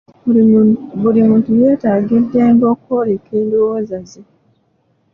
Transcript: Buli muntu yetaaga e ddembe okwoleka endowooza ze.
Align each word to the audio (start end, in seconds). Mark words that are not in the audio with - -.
Buli 1.01 1.21
muntu 1.29 1.49
yetaaga 1.61 2.11
e 2.19 2.21
ddembe 2.25 2.65
okwoleka 2.73 3.29
endowooza 3.41 3.97
ze. 4.09 4.21